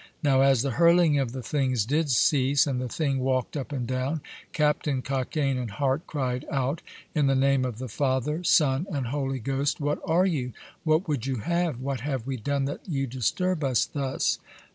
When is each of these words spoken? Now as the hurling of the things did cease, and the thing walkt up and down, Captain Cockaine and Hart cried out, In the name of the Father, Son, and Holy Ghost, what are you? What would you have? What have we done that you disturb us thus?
Now 0.23 0.41
as 0.41 0.63
the 0.63 0.71
hurling 0.81 1.19
of 1.19 1.31
the 1.31 1.43
things 1.43 1.85
did 1.85 2.09
cease, 2.09 2.65
and 2.65 2.81
the 2.81 2.89
thing 2.89 3.19
walkt 3.19 3.55
up 3.55 3.71
and 3.71 3.85
down, 3.85 4.21
Captain 4.51 5.03
Cockaine 5.03 5.59
and 5.59 5.69
Hart 5.69 6.07
cried 6.07 6.43
out, 6.49 6.81
In 7.13 7.27
the 7.27 7.35
name 7.35 7.63
of 7.65 7.77
the 7.77 7.87
Father, 7.87 8.43
Son, 8.43 8.87
and 8.91 9.05
Holy 9.09 9.37
Ghost, 9.37 9.79
what 9.79 10.01
are 10.03 10.25
you? 10.25 10.53
What 10.83 11.07
would 11.07 11.27
you 11.27 11.35
have? 11.35 11.79
What 11.81 11.99
have 11.99 12.25
we 12.25 12.35
done 12.35 12.65
that 12.65 12.81
you 12.89 13.05
disturb 13.05 13.63
us 13.63 13.85
thus? 13.85 14.39